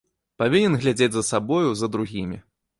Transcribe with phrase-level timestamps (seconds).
[0.43, 2.45] Павінен глядзець за сабою, за другімі.